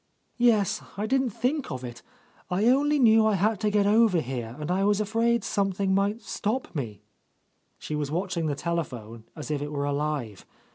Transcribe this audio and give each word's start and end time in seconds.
"Yes; 0.39 0.81
I 0.97 1.05
didn't 1.05 1.29
think 1.29 1.69
of 1.69 1.83
it. 1.83 2.01
I 2.49 2.65
only 2.65 2.97
knew 2.97 3.23
I 3.27 3.35
had 3.35 3.59
to 3.59 3.69
get 3.69 3.85
over 3.85 4.19
here, 4.19 4.55
and 4.59 4.71
I 4.71 4.83
was 4.83 4.99
afraid 4.99 5.43
something 5.43 5.93
might 5.93 6.23
stop 6.23 6.73
me," 6.73 7.03
She 7.77 7.95
was 7.95 8.09
watching 8.09 8.47
the 8.47 8.55
telephone 8.55 9.25
as 9.35 9.51
if 9.51 9.61
it 9.61 9.71
were 9.71 9.85
alive. 9.85 10.43